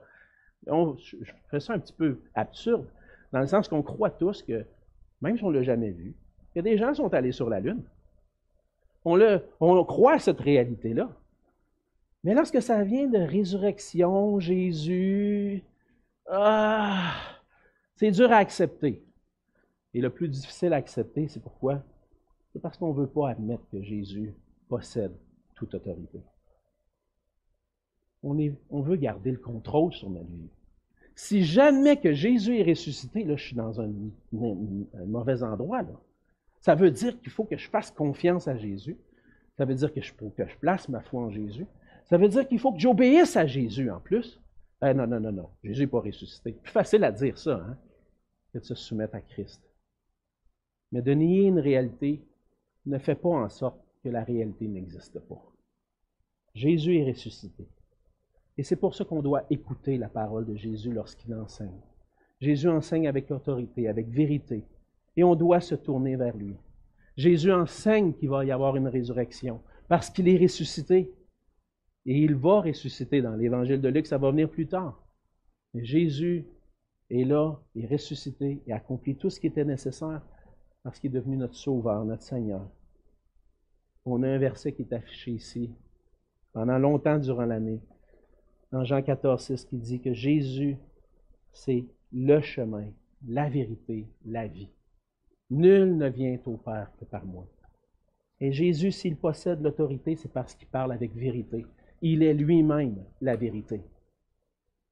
[0.68, 1.16] je
[1.50, 2.86] fais ça un petit peu absurde,
[3.32, 4.66] dans le sens qu'on croit tous que,
[5.22, 6.16] même si on ne l'a jamais vu,
[6.54, 7.82] il y a des gens sont allés sur la Lune.
[9.06, 11.10] On, le, on croit cette réalité-là.
[12.26, 15.64] Mais lorsque ça vient de résurrection, Jésus,
[16.30, 17.14] ah,
[17.96, 19.02] c'est dur à accepter.
[19.94, 21.82] Et le plus difficile à accepter, c'est pourquoi?
[22.54, 24.34] C'est parce qu'on ne veut pas admettre que Jésus
[24.68, 25.14] possède
[25.56, 26.22] toute autorité.
[28.24, 30.50] On, veut garder le contrôle sur notre vie.
[31.16, 33.92] Si jamais que Jésus est ressuscité, là, je suis dans un,
[34.32, 35.82] mauvais endroit.
[35.82, 36.00] Là.
[36.60, 38.98] Ça veut dire qu'il faut que je fasse confiance à Jésus.
[39.58, 41.66] Ça veut dire que je, que je place ma foi en Jésus.
[42.06, 44.40] Ça veut dire qu'il faut que j'obéisse à Jésus en plus.
[44.84, 45.50] Eh, non, non, non, non.
[45.64, 46.54] Jésus n'est pas ressuscité.
[46.54, 47.78] Plus facile à dire ça, hein,
[48.54, 49.62] que de se soumettre à Christ.
[50.92, 52.22] Mais de nier une réalité
[52.86, 55.42] ne fait pas en sorte que la réalité n'existe pas.
[56.54, 57.68] Jésus est ressuscité.
[58.58, 61.82] Et c'est pour ça qu'on doit écouter la parole de Jésus lorsqu'il enseigne.
[62.42, 64.64] Jésus enseigne avec autorité, avec vérité,
[65.16, 66.56] et on doit se tourner vers lui.
[67.18, 71.14] Jésus enseigne qu'il va y avoir une résurrection parce qu'il est ressuscité.
[72.06, 75.00] Et il va ressusciter dans l'évangile de Luc, ça va venir plus tard.
[75.74, 76.46] Mais Jésus
[77.10, 80.22] est là, est ressuscité et accomplit tout ce qui était nécessaire
[80.84, 82.68] parce qu'il est devenu notre Sauveur, notre Seigneur.
[84.06, 85.70] On a un verset qui est affiché ici
[86.54, 87.80] pendant longtemps durant l'année,
[88.72, 90.78] dans Jean 14, 6, qui dit que Jésus,
[91.54, 92.88] c'est le chemin,
[93.28, 94.70] la vérité, la vie.
[95.50, 97.46] Nul ne vient au Père que par moi.
[98.40, 101.66] Et Jésus, s'il possède l'autorité, c'est parce qu'il parle avec vérité.
[102.02, 103.82] Il est lui-même la vérité.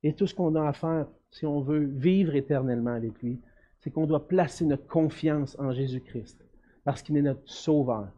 [0.04, 3.40] Et tout ce qu'on a à faire, si on veut vivre éternellement avec lui,
[3.82, 6.44] c'est qu'on doit placer notre confiance en Jésus-Christ,
[6.84, 8.10] parce qu'il est notre sauveur,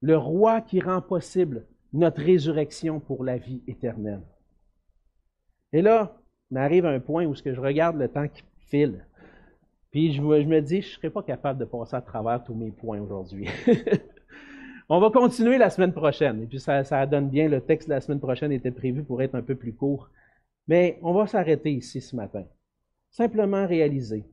[0.00, 4.22] le roi qui rend possible notre résurrection pour la vie éternelle.
[5.72, 6.16] Et là,
[6.50, 9.06] on arrive à un point où ce que je regarde le temps qui file.
[9.90, 12.72] Puis je me, dis, je ne serai pas capable de passer à travers tous mes
[12.72, 13.48] points aujourd'hui.
[14.88, 16.42] on va continuer la semaine prochaine.
[16.42, 19.22] Et puis ça, ça donne bien, le texte de la semaine prochaine était prévu pour
[19.22, 20.10] être un peu plus court.
[20.66, 22.44] Mais on va s'arrêter ici ce matin.
[23.10, 24.24] Simplement réaliser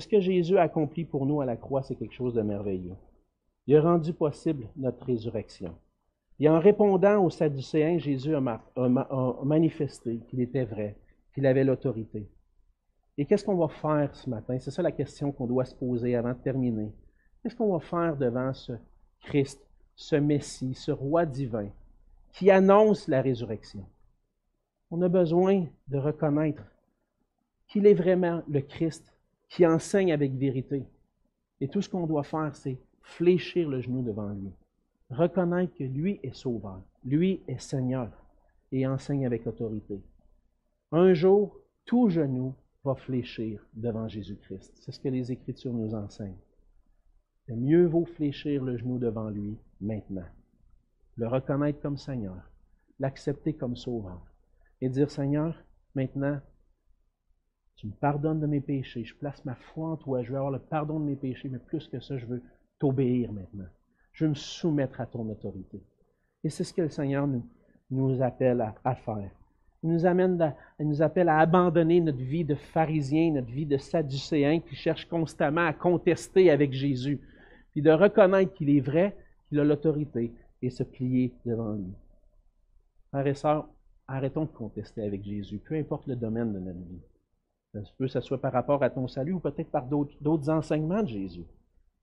[0.00, 2.96] ce que Jésus a accompli pour nous à la croix, c'est quelque chose de merveilleux.
[3.66, 5.74] Il a rendu possible notre résurrection.
[6.40, 8.40] Et en répondant aux Sadducéens, Jésus a,
[9.44, 10.96] manifesté qu'il était vrai,
[11.32, 12.28] qu'il avait l'autorité.
[13.16, 14.58] Et qu'est-ce qu'on va faire ce matin?
[14.58, 16.92] C'est ça la question qu'on doit se poser avant de terminer.
[17.42, 18.72] Qu'est-ce qu'on va faire devant ce
[19.20, 21.68] Christ, ce Messie, ce roi divin
[22.32, 23.86] qui annonce la résurrection?
[24.90, 26.64] On a besoin de reconnaître
[27.68, 29.13] qu'il est vraiment le Christ
[29.48, 30.84] qui enseigne avec vérité.
[31.60, 34.50] Et tout ce qu'on doit faire, c'est fléchir le genou devant lui
[35.10, 38.10] reconnaître que lui est sauveur, lui est Seigneur
[38.72, 40.00] et enseigne avec autorité.
[40.92, 42.54] Un jour, tout genou
[42.84, 44.72] va fléchir devant Jésus-Christ.
[44.80, 46.36] C'est ce que les Écritures nous enseignent.
[47.48, 50.26] Et mieux vaut fléchir le genou devant lui maintenant,
[51.16, 52.50] le reconnaître comme Seigneur,
[52.98, 54.20] l'accepter comme sauveur
[54.80, 55.54] et dire Seigneur,
[55.94, 56.40] maintenant,
[57.76, 60.52] tu me pardonnes de mes péchés, je place ma foi en toi, je veux avoir
[60.52, 62.42] le pardon de mes péchés, mais plus que ça, je veux
[62.78, 63.66] t'obéir maintenant.
[64.12, 65.82] Je veux me soumettre à ton autorité.
[66.44, 67.28] Et c'est ce que le Seigneur
[67.90, 69.30] nous, appelle à, faire.
[69.82, 70.06] Il nous
[71.02, 75.72] appelle à abandonner notre vie de pharisien, notre vie de sadducéen qui cherche constamment à
[75.72, 77.20] contester avec Jésus,
[77.72, 79.16] puis de reconnaître qu'il est vrai,
[79.48, 80.32] qu'il a l'autorité
[80.62, 81.92] et se plier devant lui.
[83.08, 83.68] Frères et sœurs,
[84.06, 87.02] arrêtons de contester avec Jésus, peu importe le domaine de notre vie.
[87.74, 91.08] Ça que ce soit par rapport à ton salut ou peut-être par d'autres enseignements de
[91.08, 91.44] Jésus.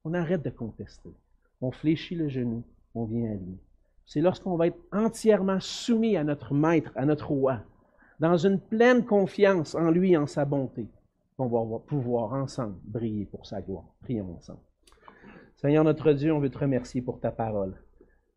[0.04, 1.14] On arrête de contester
[1.62, 2.64] on fléchit le genou,
[2.96, 3.58] on vient à lui.
[4.06, 7.62] C'est lorsqu'on va être entièrement soumis à notre maître, à notre roi,
[8.20, 10.88] dans une pleine confiance en lui, en sa bonté,
[11.38, 13.86] qu'on va pouvoir ensemble briller pour sa gloire.
[14.02, 14.60] Prions ensemble.
[15.56, 17.76] Seigneur notre Dieu, on veut te remercier pour ta parole.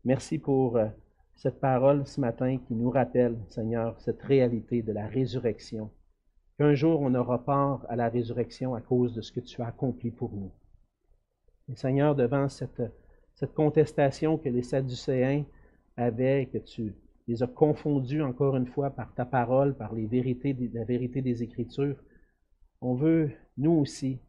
[0.05, 0.85] Merci pour euh,
[1.35, 5.89] cette parole ce matin qui nous rappelle, Seigneur, cette réalité de la résurrection.
[6.57, 9.67] Qu'un jour on aura part à la résurrection à cause de ce que tu as
[9.67, 10.51] accompli pour nous.
[11.69, 15.45] Et Seigneur, devant cette contestation que les Sadducéens
[15.97, 16.93] avaient, que tu
[17.27, 21.97] les as confondus encore une fois par ta parole, par la vérité des Écritures.
[22.81, 24.19] On veut, nous aussi,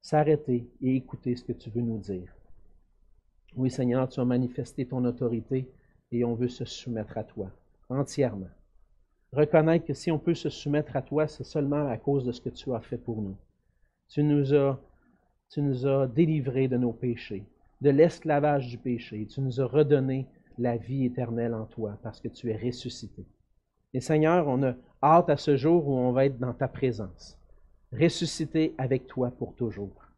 [0.00, 2.32] s'arrêter et écouter ce que tu veux nous dire.
[3.56, 5.68] Oui, Seigneur, tu as manifesté ton autorité
[6.12, 7.50] et on veut se soumettre à toi
[7.88, 8.50] entièrement.
[9.34, 12.40] Reconnaître que si on peut se soumettre à toi, c'est seulement à cause de ce
[12.40, 13.36] que tu as fait pour nous.
[14.08, 14.78] Tu nous as,
[15.50, 15.60] tu
[16.14, 17.44] délivrés de nos péchés
[17.84, 19.26] de l'esclavage du péché.
[19.26, 20.26] Tu nous as redonné
[20.58, 23.26] la vie éternelle en toi parce que tu es ressuscité.
[23.92, 27.38] Et Seigneur, on a hâte à ce jour où on va être dans ta présence,
[27.92, 30.08] ressuscité avec toi pour toujours.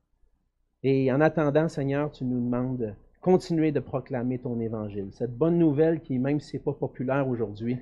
[0.85, 5.09] Et en attendant, Seigneur, tu nous demandes de continuer de proclamer ton évangile.
[5.11, 7.79] Cette bonne nouvelle qui, même si ce n'est pas populaire aujourd'hui,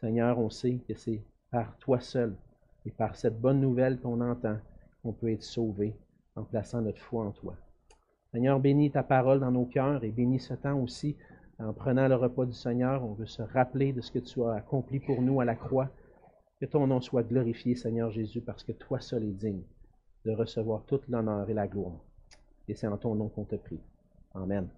[0.00, 2.36] Seigneur, on sait que c'est par toi seul
[2.84, 4.58] et par cette bonne nouvelle qu'on entend
[5.02, 5.94] qu'on peut être sauvé
[6.36, 7.56] en plaçant notre foi en toi.
[8.32, 11.16] Seigneur, bénis ta parole dans nos cœurs et bénis ce temps aussi.
[11.60, 14.54] En prenant le repas du Seigneur, on veut se rappeler de ce que tu as
[14.54, 15.90] accompli pour nous à la croix.
[16.60, 19.62] Que ton nom soit glorifié, Seigneur Jésus, parce que toi seul es digne
[20.24, 22.00] de recevoir toute l'honneur et la gloire.
[22.66, 23.80] Et c'est en ton nom qu'on te prie.
[24.34, 24.68] Amen.